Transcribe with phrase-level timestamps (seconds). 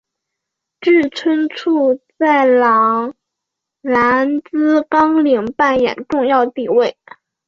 [0.79, 3.13] 志村簇在郎
[3.83, 6.97] 兰兹纲领扮演重要地位。